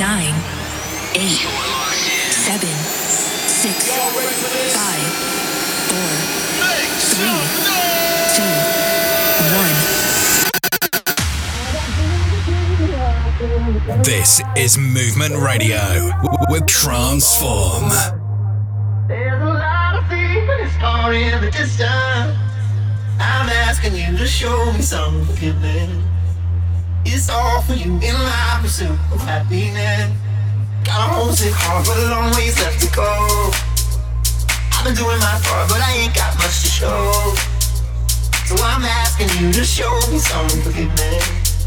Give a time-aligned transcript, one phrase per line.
[0.00, 0.32] nine,
[1.14, 1.36] eight,
[2.32, 2.72] seven,
[3.46, 3.92] six,
[4.72, 5.12] five,
[5.90, 6.10] four,
[7.12, 7.40] three,
[8.34, 8.54] two,
[9.60, 9.76] one.
[14.02, 16.10] This is Movement Radio
[16.48, 17.90] with Transform.
[19.06, 22.38] There's a lot of secrets far in the distance.
[23.18, 25.90] I'm asking you to show me some forgiveness.
[27.12, 30.14] It's all for you in my pursuit of happiness.
[30.84, 33.50] Got a homesick heart, but a long ways left to go.
[34.70, 37.34] I've been doing my part, but I ain't got much to show.
[38.46, 41.66] So I'm asking you to show me some forgiveness.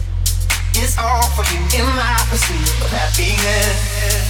[0.79, 4.23] It's all for you in my pursuit of happiness.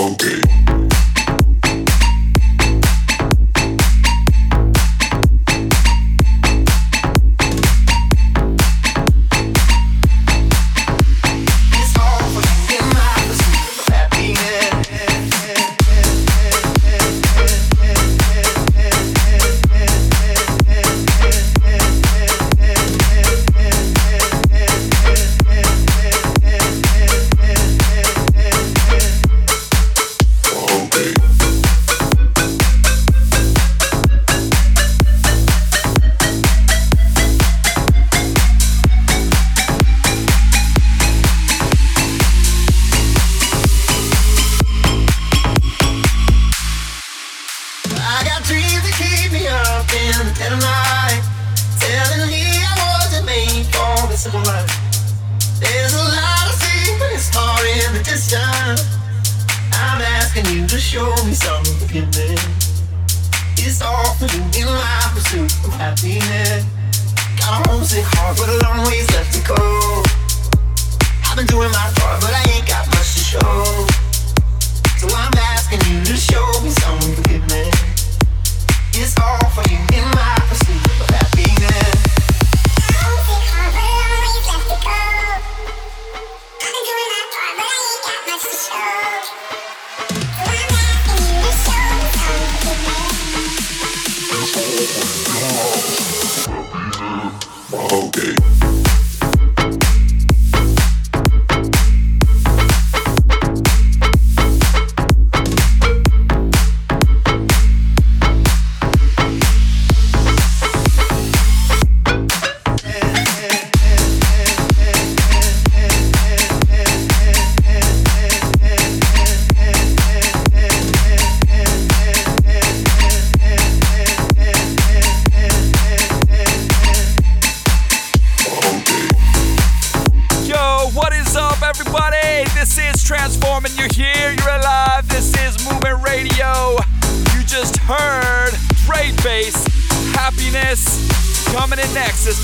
[0.00, 0.47] I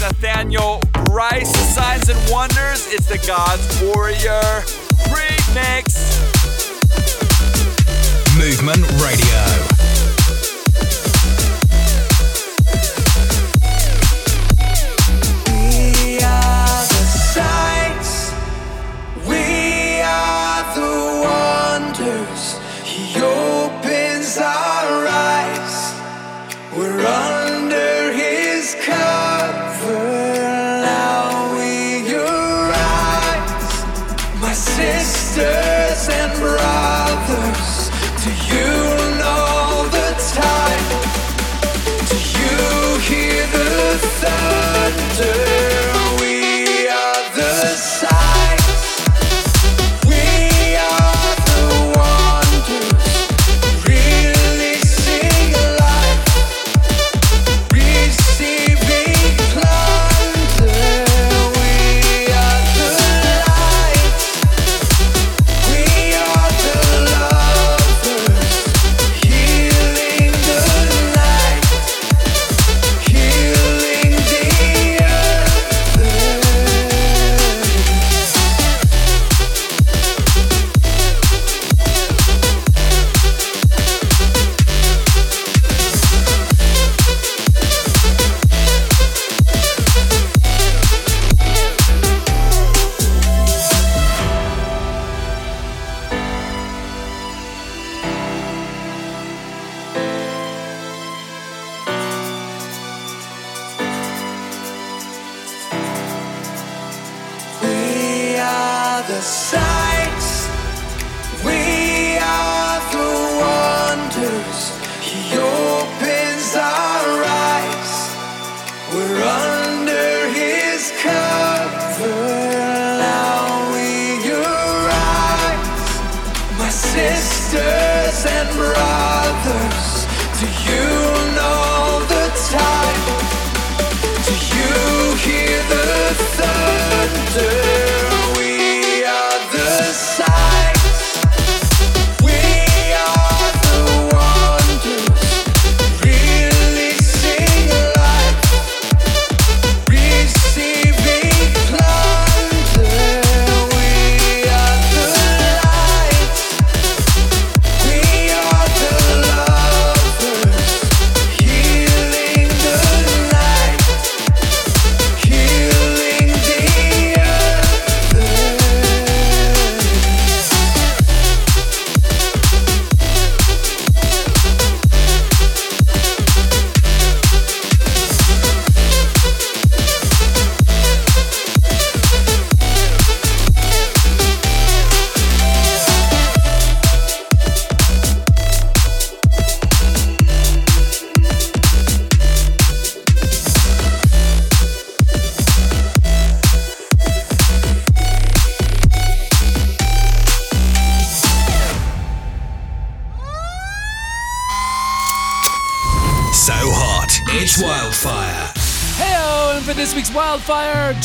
[0.04, 2.92] Nathaneal Bryce, Signs and Wonders.
[2.92, 4.42] It's the God's Warrior
[5.08, 5.96] remix.
[8.36, 9.43] Movement Radio.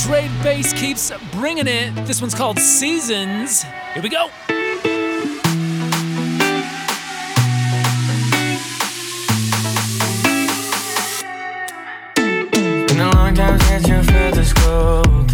[0.06, 1.94] Drade Bass keeps bringing it.
[2.06, 3.64] This one's called Seasons.
[3.94, 4.30] Here we go.
[12.88, 15.29] Been a long time since you felt this cold,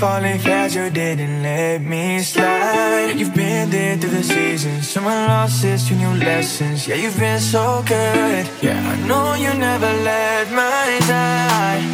[0.00, 3.12] falling fast, you didn't let me slide.
[3.18, 6.88] You've been there through the seasons, some losses, two new lessons.
[6.88, 8.48] Yeah, you've been so good.
[8.62, 11.84] Yeah, I know you never let my side,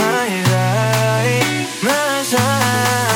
[0.00, 3.11] my side, my side.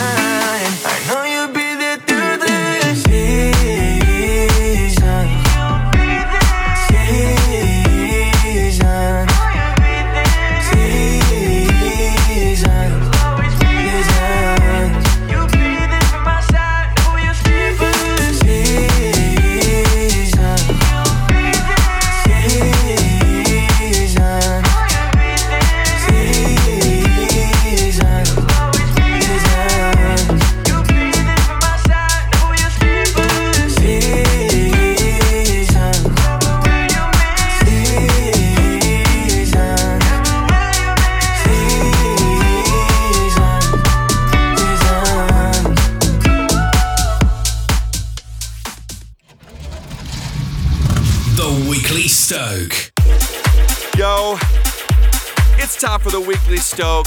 [56.70, 57.06] For the weekly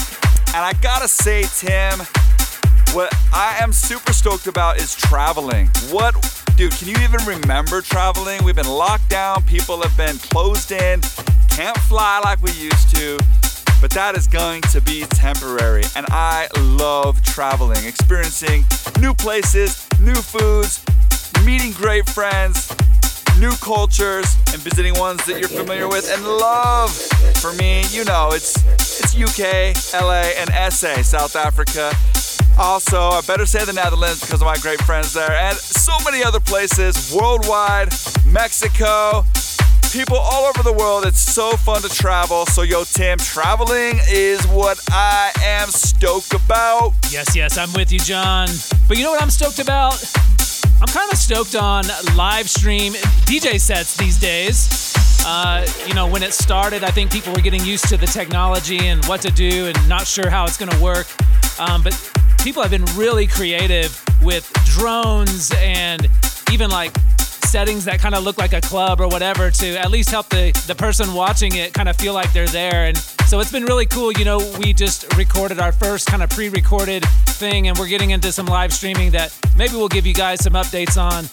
[0.54, 1.98] And I gotta say, Tim,
[2.94, 5.68] what I am super stoked about is traveling.
[5.90, 6.14] What,
[6.56, 8.42] dude, can you even remember traveling?
[8.44, 11.00] We've been locked down, people have been closed in,
[11.48, 13.18] can't fly like we used to.
[13.80, 15.84] But that is going to be temporary.
[15.96, 18.66] And I love traveling, experiencing
[19.00, 20.84] new places, new foods,
[21.46, 22.74] meeting great friends,
[23.38, 26.90] new cultures and visiting ones that you're familiar with and love.
[27.40, 28.54] For me, you know, it's
[29.02, 31.92] it's UK, LA, and SA, South Africa.
[32.58, 36.22] Also, I better say the Netherlands because of my great friends there, and so many
[36.22, 37.88] other places worldwide.
[38.26, 39.24] Mexico,
[39.92, 41.06] people all over the world.
[41.06, 42.46] It's so fun to travel.
[42.46, 46.92] So, yo, Tim, traveling is what I am stoked about.
[47.10, 48.48] Yes, yes, I'm with you, John.
[48.86, 49.94] But you know what I'm stoked about?
[50.80, 51.84] I'm kind of stoked on
[52.16, 52.94] live stream
[53.26, 54.94] DJ sets these days.
[55.26, 58.86] Uh, you know, when it started, I think people were getting used to the technology
[58.86, 61.06] and what to do and not sure how it's going to work.
[61.60, 61.92] Um, but
[62.42, 66.08] people have been really creative with drones and
[66.50, 66.96] even like
[67.50, 70.52] settings that kind of look like a club or whatever to at least help the,
[70.68, 72.84] the person watching it kind of feel like they're there.
[72.84, 74.12] And so it's been really cool.
[74.12, 78.10] You know, we just recorded our first kind of pre recorded thing and we're getting
[78.10, 81.24] into some live streaming that maybe we'll give you guys some updates on.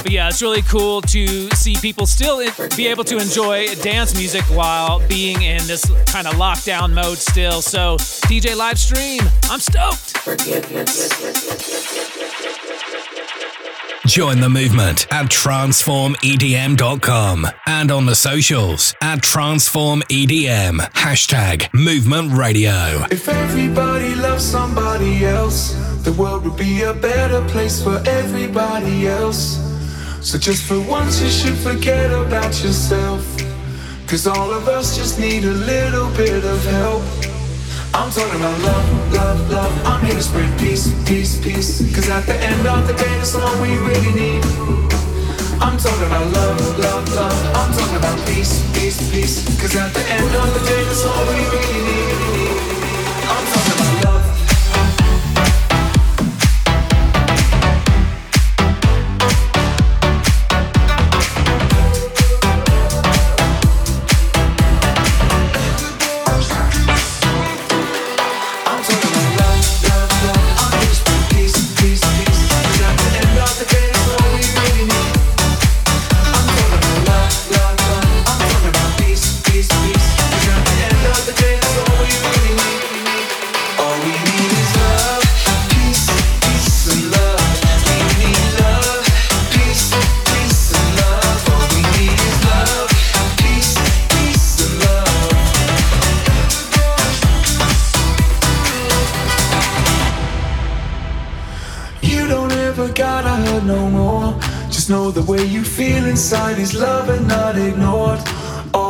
[0.00, 2.38] But yeah, it's really cool to see people still
[2.76, 7.60] be able to enjoy dance music while being in this kind of lockdown mode still.
[7.62, 7.96] So,
[8.28, 10.14] DJ live stream, I'm stoked.
[14.06, 20.78] Join the movement at transformedm.com and on the socials at transformedm.
[20.92, 23.04] Hashtag movement radio.
[23.10, 25.72] If everybody loves somebody else,
[26.04, 29.58] the world would be a better place for everybody else.
[30.20, 33.26] So just for once, you should forget about yourself.
[34.06, 37.02] Cause all of us just need a little bit of help.
[37.96, 39.86] I'm talking about love, love, love.
[39.86, 41.80] I'm here to spread peace, peace, peace.
[41.94, 44.44] Cause at the end of the day, that's all we really need.
[45.64, 47.56] I'm talking about love, love, love.
[47.56, 49.44] I'm talking about peace, peace, peace.
[49.58, 52.15] Cause at the end of the day, that's all we really need.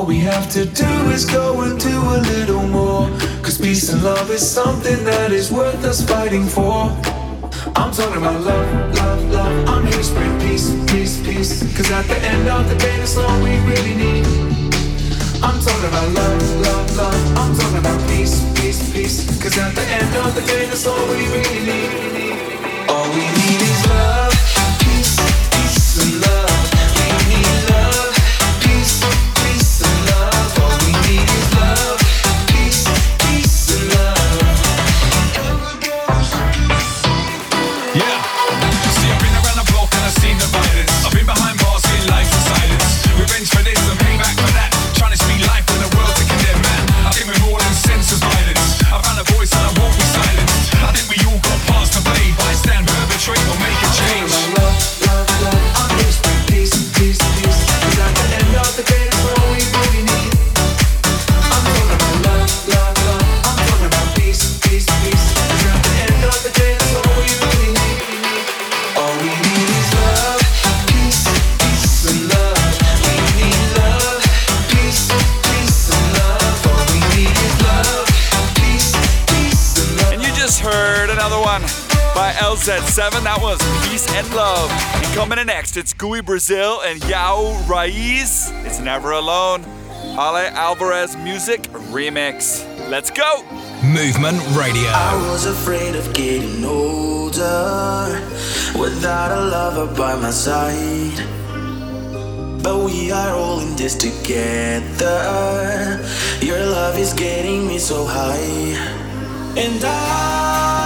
[0.07, 3.11] All we have to do is go and do a little more.
[3.43, 6.95] Cause peace and love is something that is worth us fighting for.
[7.75, 9.69] I'm talking about love, love, love.
[9.69, 11.59] I'm here to spread peace, peace, peace.
[11.77, 14.25] Cause at the end of the day, that's all we really need.
[15.43, 17.39] I'm talking about love, love, love.
[17.43, 19.27] I'm talking about peace, peace, peace.
[19.43, 21.91] Cause at the end of the day, that's all we really need.
[22.89, 24.33] All we need is love,
[85.77, 88.51] coming it's Gui Brazil and Joao Reiz.
[88.65, 89.63] It's Never Alone.
[90.19, 92.65] Ale Alvarez Music Remix.
[92.89, 93.43] Let's go.
[93.83, 94.89] Movement Radio.
[94.89, 98.21] I was afraid of getting older
[98.79, 101.19] without a lover by my side.
[102.63, 105.13] But we are all in this together.
[106.41, 108.77] Your love is getting me so high.
[109.59, 110.86] And I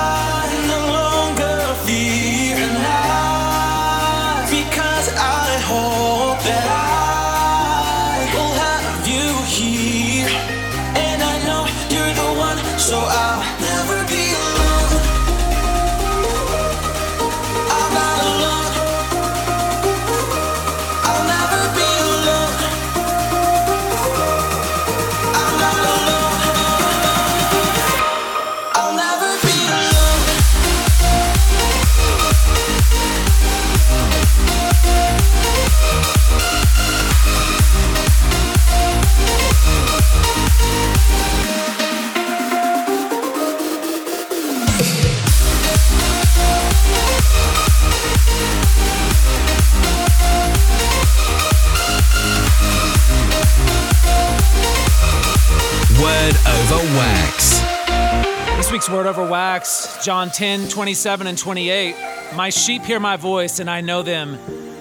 [58.70, 61.96] week's word over wax, John 10, 27 and 28.
[62.36, 64.38] My sheep hear my voice, and I know them,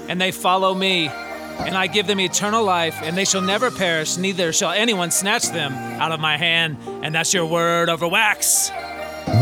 [0.08, 1.08] and they follow me.
[1.08, 5.50] And I give them eternal life, and they shall never perish, neither shall anyone snatch
[5.50, 6.78] them out of my hand.
[7.04, 8.70] And that's your word over wax.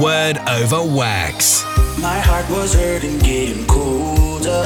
[0.01, 1.63] Word over wax.
[1.99, 4.65] My heart was hurting, getting colder.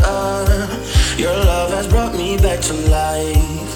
[1.17, 3.70] Your love has brought me back to life.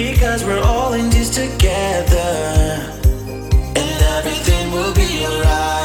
[0.00, 2.24] Because we're all in this together.
[3.76, 5.79] And everything will be alright.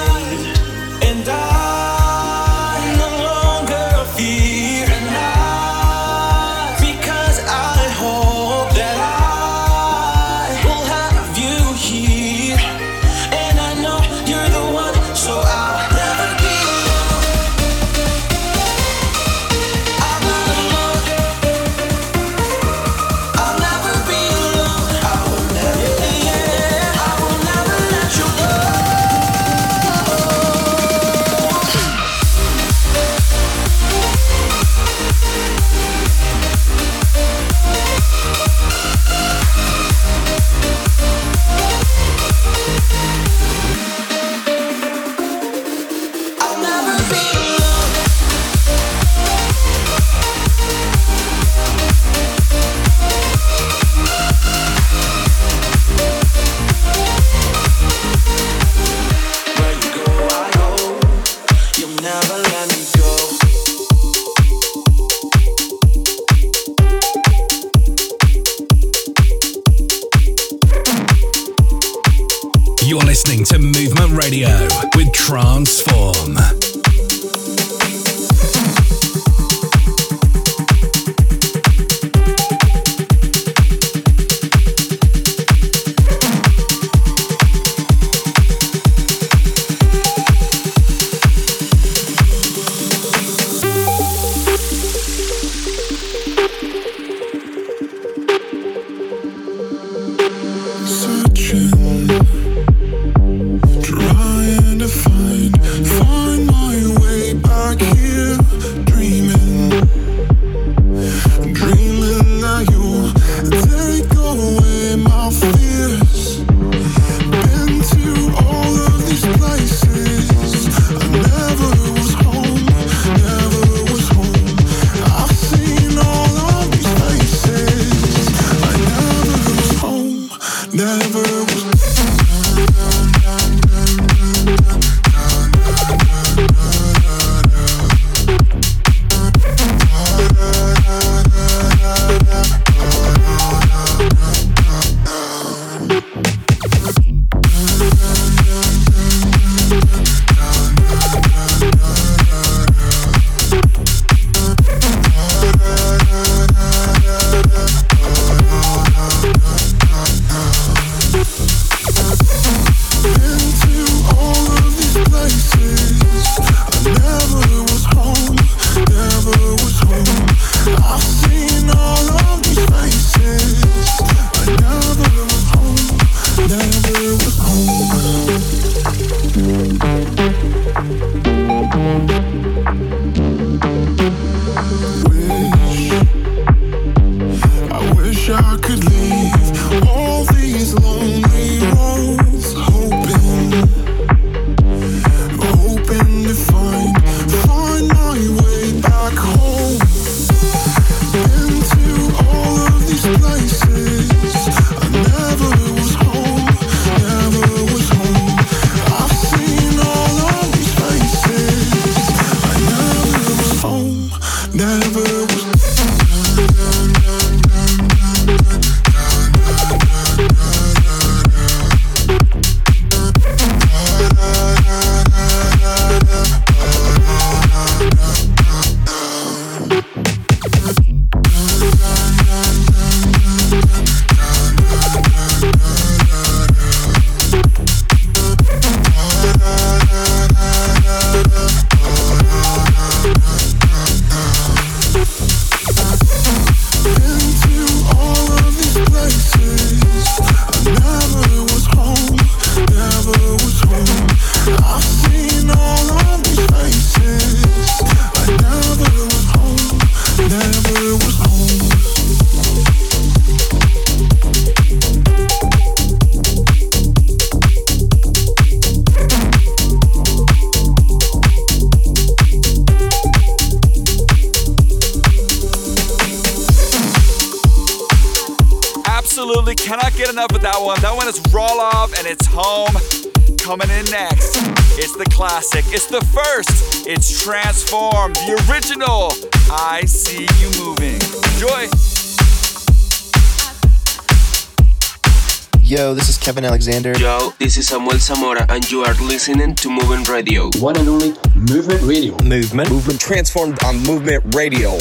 [295.66, 296.96] Yo, this is Kevin Alexander.
[297.00, 300.52] Yo, this is Samuel Zamora, and you are listening to Movement Radio.
[300.60, 302.16] One and only Movement Radio.
[302.24, 302.70] Movement.
[302.70, 304.78] Movement transformed on Movement Radio.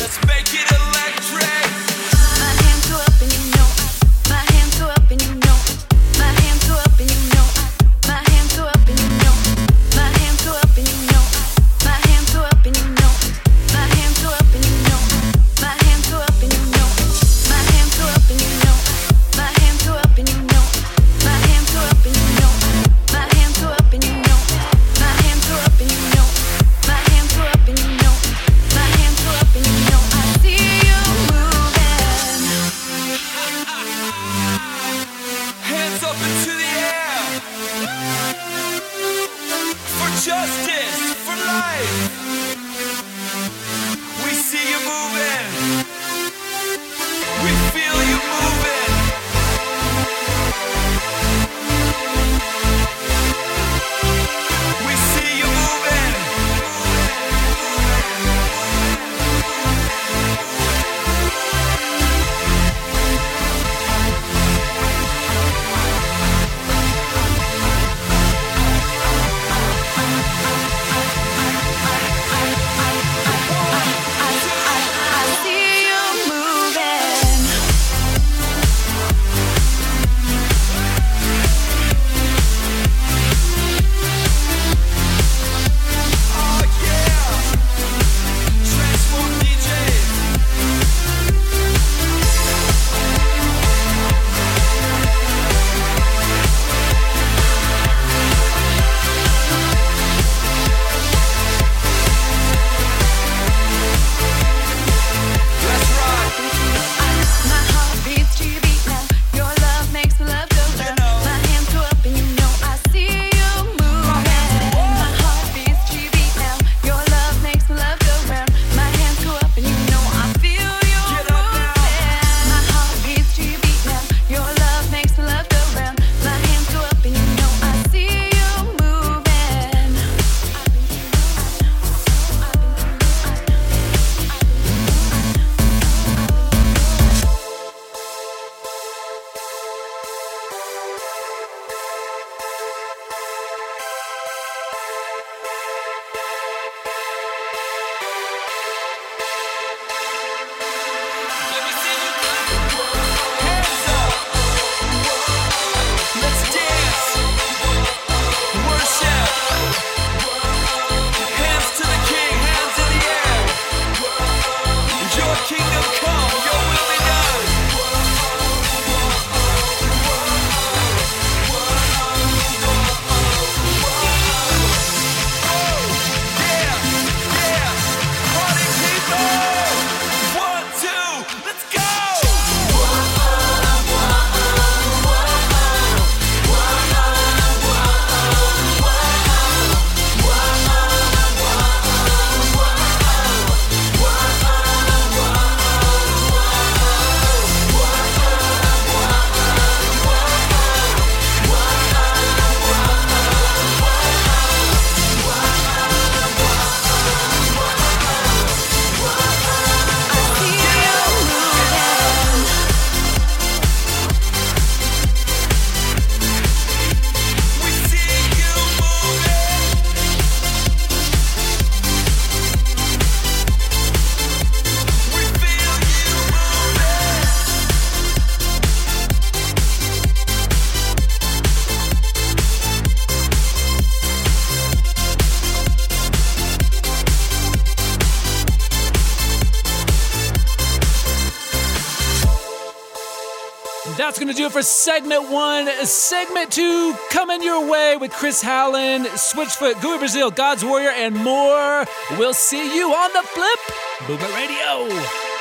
[244.15, 245.67] that's going to do it for segment one.
[245.85, 251.85] Segment two coming your way with Chris Howland, Switchfoot, Gui Brazil, God's Warrior, and more.
[252.17, 253.59] We'll see you on the flip.
[254.07, 255.34] Boomer Radio.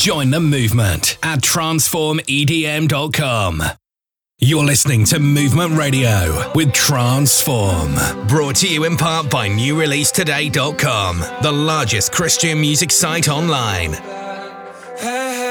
[0.00, 3.62] Join the movement at transformedm.com.
[4.38, 7.96] You're listening to Movement Radio with Transform.
[8.26, 13.92] Brought to you in part by NewReleaseToday.com, the largest Christian music site online.
[13.92, 14.54] Hey,
[14.96, 15.49] hey,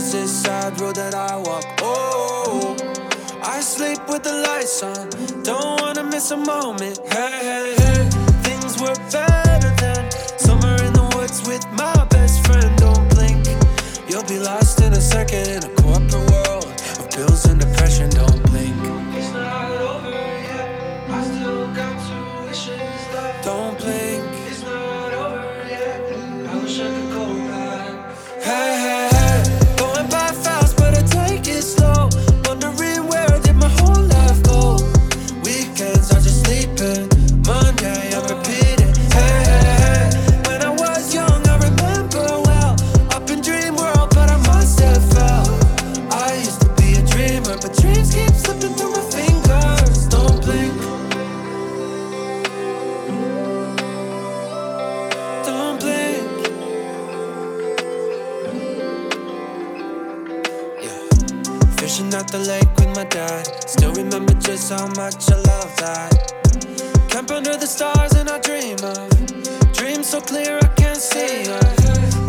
[0.00, 1.64] is this sad road that I walk?
[1.82, 2.76] Oh.
[3.42, 5.08] I sleep with the lights on,
[5.42, 6.98] don't wanna miss a moment.
[7.12, 8.08] Hey, hey, hey,
[8.42, 10.10] things were better then.
[10.38, 12.70] Summer in the woods with my best friend.
[12.78, 13.46] Don't blink,
[14.08, 15.79] you'll be lost in a second
[61.90, 63.68] Fishing at the lake with my dad.
[63.68, 66.14] Still remember just how much I love that.
[67.08, 69.10] Camp under the stars and I dream of
[69.74, 71.58] dreams so clear I can't see her.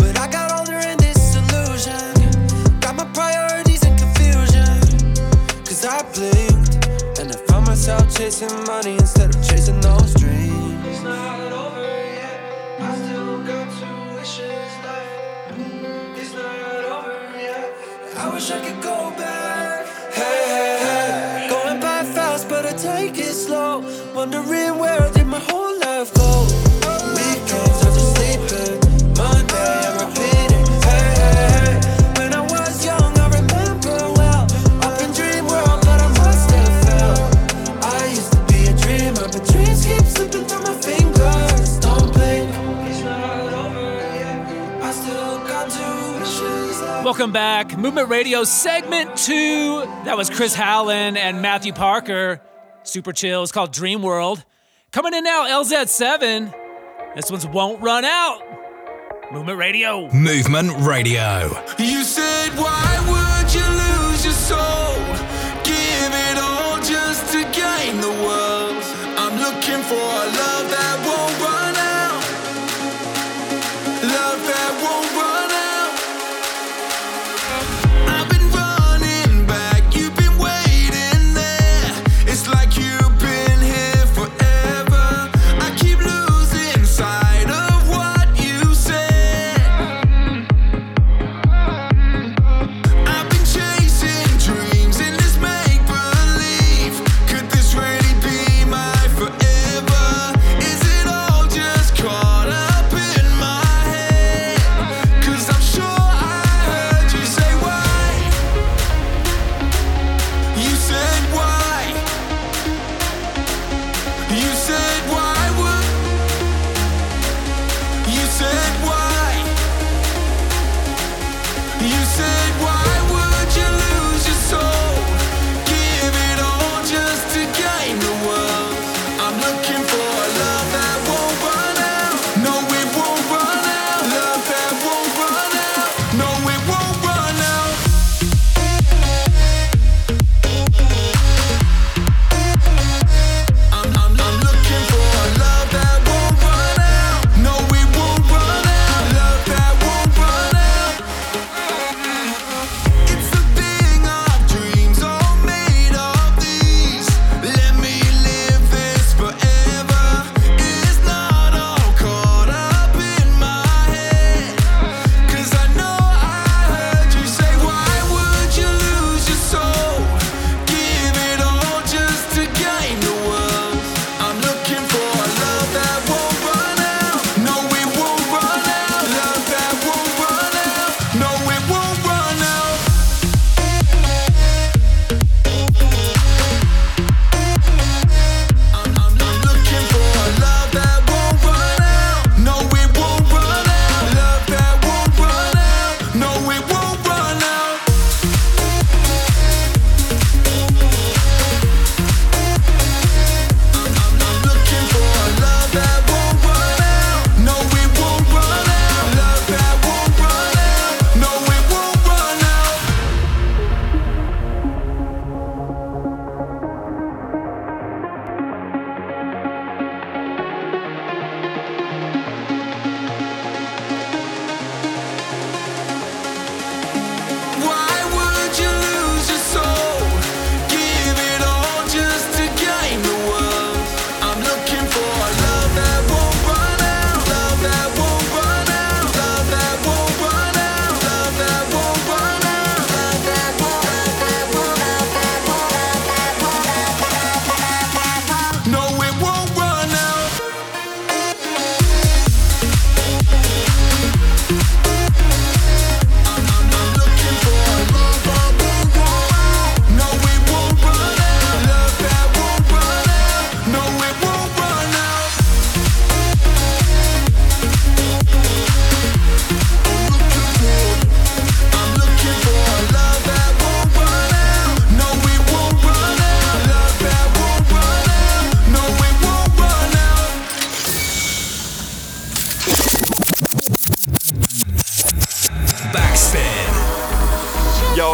[0.01, 2.09] But I got older in this illusion.
[2.79, 4.81] Got my priorities in confusion.
[5.61, 6.81] Cause I blinked
[7.21, 10.10] and I found myself chasing money instead of chasing those
[24.21, 26.45] Wondering where did my whole life go?
[27.17, 28.77] Weekends I just sleeping.
[29.17, 30.67] Monday I repeat it.
[30.85, 31.73] Hey, hey, hey.
[32.19, 34.45] When I was young, I remember well.
[34.85, 37.17] Up in dream world, but I must have fell.
[37.81, 41.79] I used to be a dreamer, but dreams keep slipping through my fingers.
[41.79, 42.53] Don't blink.
[42.91, 43.89] It's not over
[44.21, 44.83] yet.
[44.83, 46.79] I still got two wishes.
[47.03, 47.75] Welcome back.
[47.75, 49.79] Movement Radio segment two.
[50.05, 52.39] That was Chris Howland and Matthew Parker.
[52.83, 53.43] Super chill.
[53.43, 54.43] It's called Dream World.
[54.91, 56.53] Coming in now, LZ7.
[57.15, 58.41] This one's Won't Run Out.
[59.31, 60.11] Movement Radio.
[60.13, 61.49] Movement Radio.
[61.79, 62.80] You said, why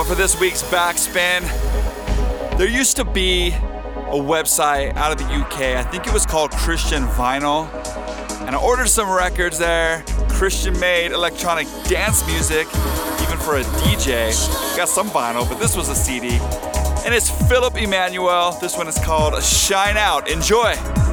[0.07, 1.41] for this week's backspin.
[2.57, 6.51] There used to be a website out of the UK, I think it was called
[6.51, 7.67] Christian Vinyl,
[8.47, 10.05] and I ordered some records there.
[10.29, 12.67] Christian made electronic dance music,
[13.21, 14.31] even for a DJ.
[14.77, 16.39] Got some vinyl, but this was a CD.
[17.05, 18.57] And it's Philip Emmanuel.
[18.61, 20.29] This one is called Shine Out.
[20.29, 21.06] Enjoy!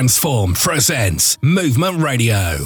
[0.00, 2.56] Transform presents Movement Radio.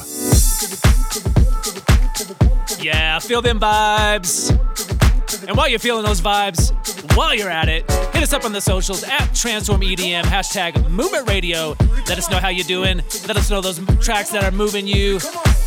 [2.78, 4.50] Yeah, feel them vibes.
[5.48, 6.70] And while you're feeling those vibes,
[7.16, 11.28] while you're at it, hit us up on the socials at Transform EDM, hashtag Movement
[11.28, 11.74] Radio.
[12.06, 12.98] Let us know how you're doing.
[13.26, 15.14] Let us know those tracks that are moving you.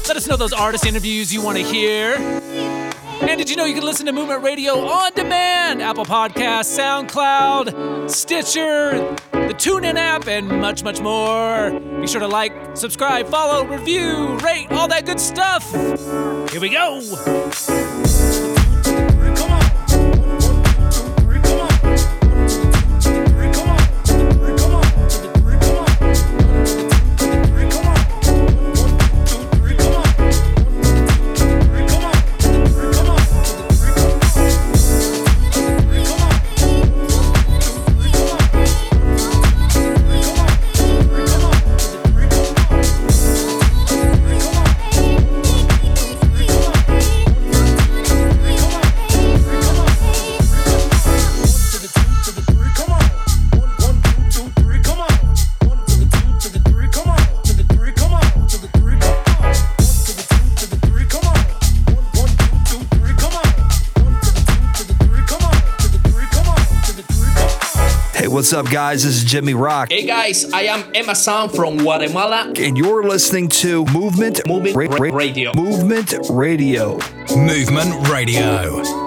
[0.07, 2.13] Let us know those artist interviews you want to hear.
[2.13, 5.82] And did you know you can listen to Movement Radio on demand?
[5.82, 11.79] Apple Podcasts, SoundCloud, Stitcher, the TuneIn app, and much, much more.
[12.01, 15.71] Be sure to like, subscribe, follow, review, rate, all that good stuff.
[16.51, 17.86] Here we go.
[68.47, 69.03] What's up, guys?
[69.03, 72.53] This is Jimmy Rock, Hey guys, I am Emma Sound from Guatemala.
[72.57, 75.51] and you're listening to Movement Movement Ra- Ra- Radio.
[75.53, 76.97] Movement Radio.
[77.35, 79.07] Movement Radio.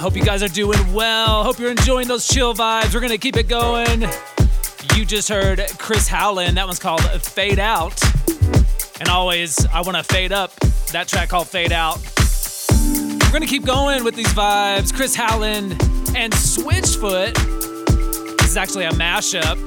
[0.00, 0.04] Yeah.
[0.04, 1.44] Hope you guys are doing well.
[1.44, 2.94] Hope you're enjoying those chill vibes.
[2.94, 4.02] We're going to keep it going.
[4.96, 6.56] You just heard Chris Howland.
[6.56, 8.00] That one's called Fade Out.
[8.98, 10.54] And always, I want to fade up.
[10.92, 11.98] That track called Fade Out.
[12.70, 14.94] We're going to keep going with these vibes.
[14.94, 15.72] Chris Howland
[16.16, 17.34] and Switchfoot.
[18.38, 19.58] This is actually a mashup.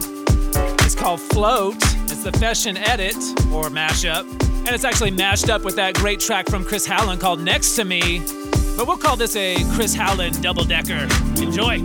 [0.84, 1.76] It's called Float.
[1.76, 3.16] It's the Feshon Edit
[3.54, 4.28] or mashup.
[4.42, 7.86] And it's actually mashed up with that great track from Chris Howland called Next to
[7.86, 8.43] Me.
[8.76, 11.08] But we'll call this a Chris Howland double decker.
[11.38, 11.80] Enjoy.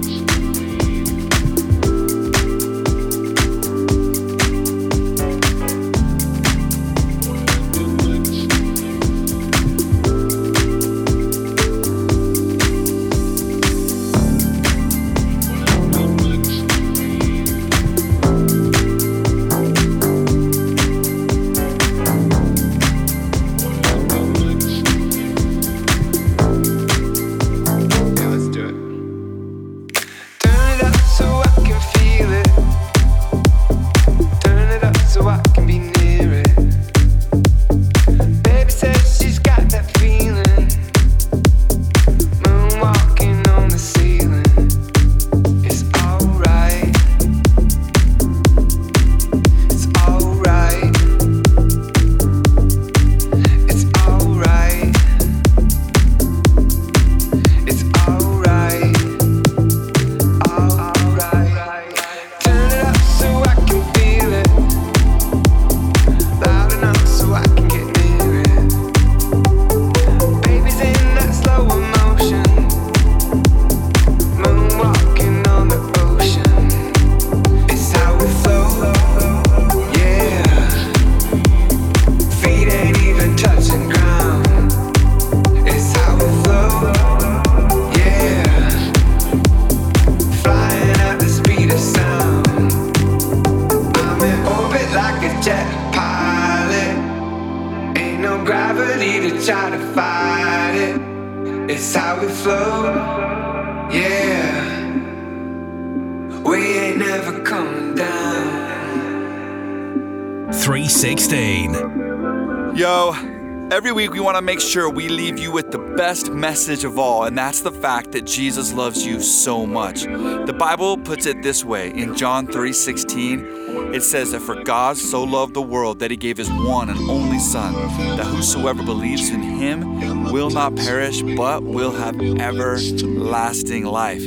[114.38, 117.72] To make sure we leave you with the best message of all, and that's the
[117.72, 120.02] fact that Jesus loves you so much.
[120.04, 123.44] The Bible puts it this way in John 3:16.
[123.92, 127.10] It says that for God so loved the world that he gave his one and
[127.10, 127.74] only Son,
[128.16, 134.24] that whosoever believes in him will not perish but will have everlasting life.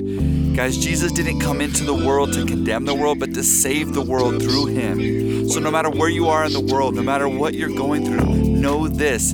[0.55, 4.01] Guys, Jesus didn't come into the world to condemn the world, but to save the
[4.01, 5.47] world through him.
[5.47, 8.35] So no matter where you are in the world, no matter what you're going through,
[8.61, 9.33] know this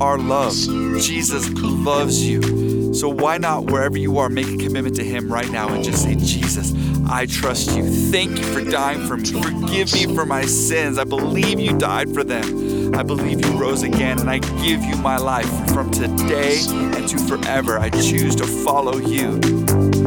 [0.00, 0.56] are loved.
[1.00, 2.94] Jesus loves you.
[2.94, 6.02] So why not, wherever you are, make a commitment to Him right now and just
[6.02, 6.72] say, Jesus,
[7.08, 7.84] I trust you.
[7.84, 9.30] Thank you for dying for me.
[9.30, 10.98] Forgive me for my sins.
[10.98, 12.94] I believe you died for them.
[12.94, 15.46] I believe you rose again, and I give you my life.
[15.72, 19.38] From today and to forever, I choose to follow you.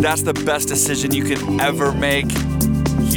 [0.01, 2.25] That's the best decision you can ever make.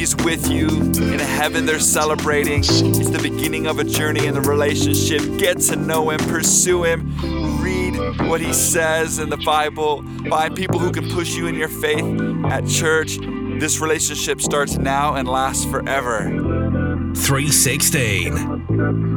[0.02, 0.66] He's with you.
[0.66, 2.64] In heaven, they're celebrating.
[2.64, 5.22] It's the beginning of a journey in the relationship.
[5.38, 7.94] Get to know Him, pursue Him, read
[8.28, 12.02] what He says in the Bible, find people who can push you in your faith
[12.46, 13.18] at church.
[13.60, 16.24] This relationship starts now and lasts forever.
[17.14, 19.11] 316.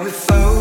[0.00, 0.51] We flow.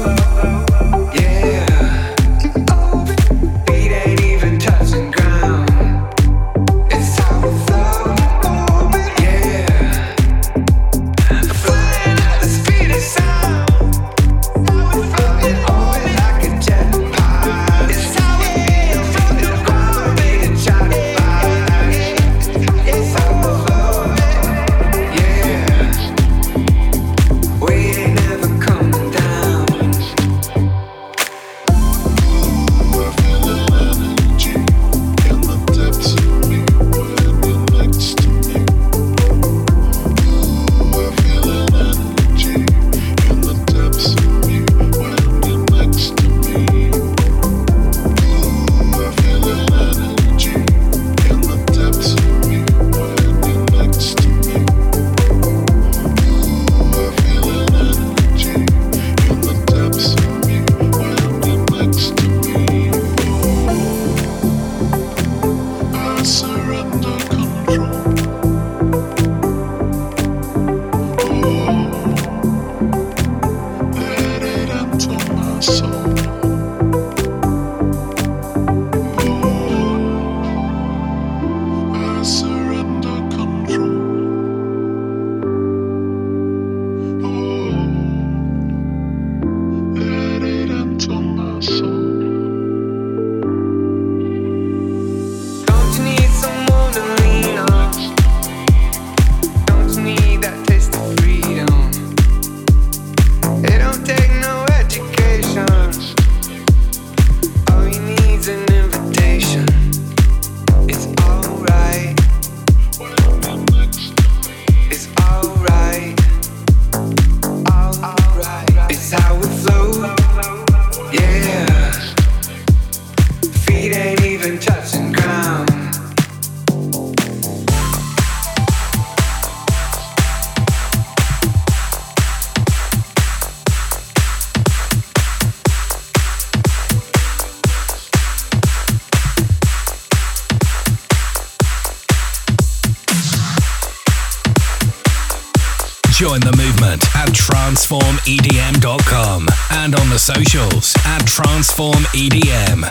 [151.82, 152.91] Transformedm.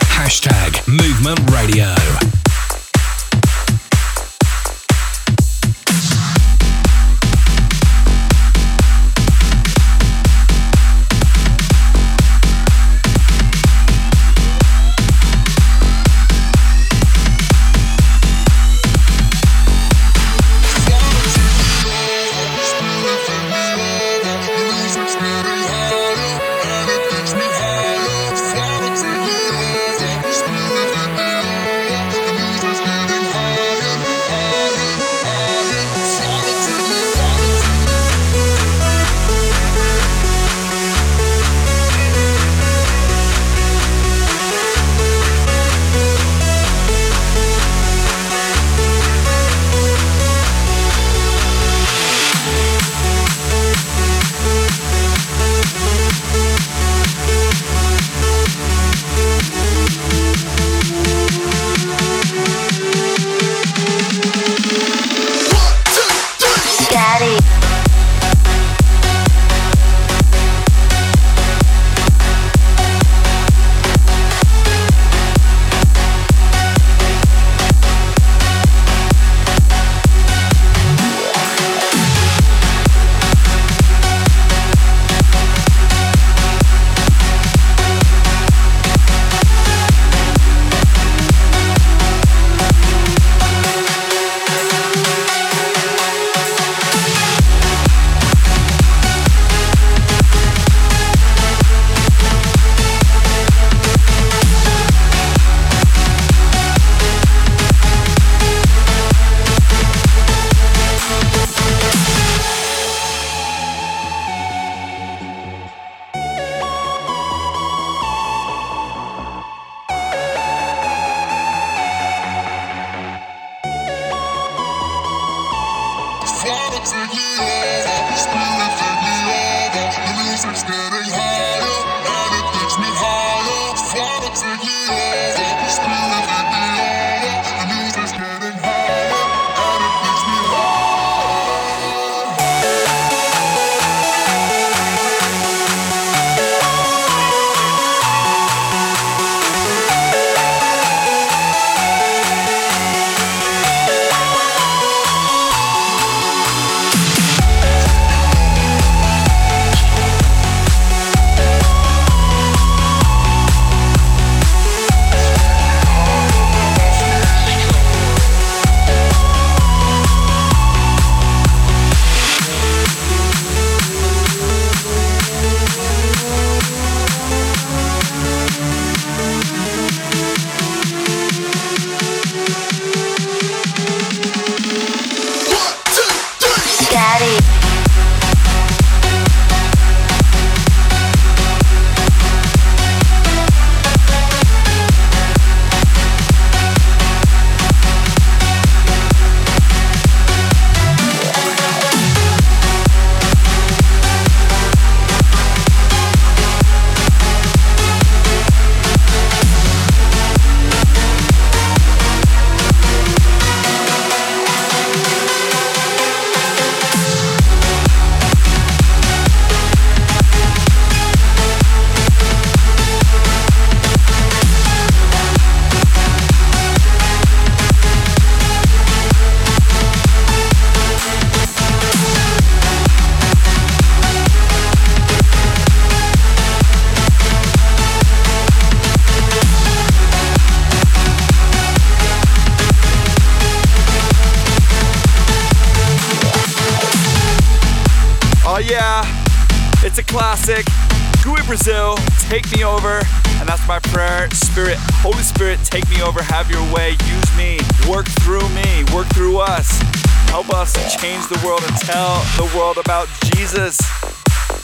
[261.01, 263.79] change the world and tell the world about Jesus.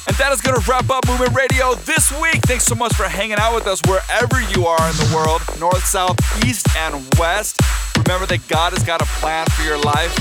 [0.06, 2.46] And that is going to wrap up Movement Radio this week.
[2.46, 5.84] Thanks so much for hanging out with us wherever you are in the world north,
[5.84, 6.16] south,
[6.46, 7.60] east, and west.
[7.98, 10.14] Remember that God has got a plan for your life.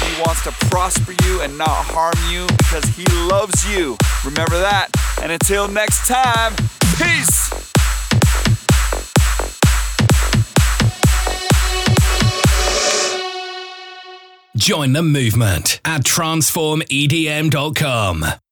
[0.00, 3.98] He wants to prosper you and not harm you because He loves you.
[4.24, 4.88] Remember that.
[5.20, 6.56] And until next time,
[6.96, 7.52] peace.
[14.56, 18.40] Join the movement at transformedm.com.